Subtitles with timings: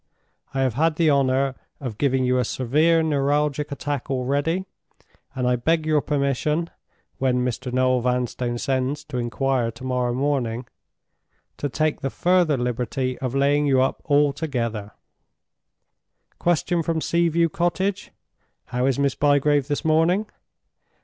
[0.51, 4.65] I have had the honor of giving you a severe neuralgic attack already,
[5.35, 6.71] and I beg your permission
[7.19, 7.71] (when Mr.
[7.71, 10.65] Noel Vanstone sends to inquire to morrow morning)
[11.57, 14.93] to take the further liberty of laying you up altogether.
[16.39, 18.09] Question from Sea view Cottage:
[18.65, 20.25] 'How is Miss Bygrave this morning?